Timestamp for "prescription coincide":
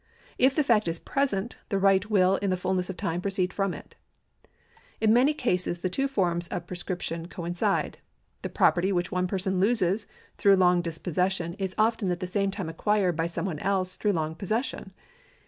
6.65-7.99